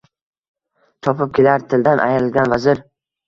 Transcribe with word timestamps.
Chopib 1.07 1.35
kelar 1.39 1.67
tildan 1.73 2.01
ayrilgan 2.09 2.53
vazir— 2.55 2.81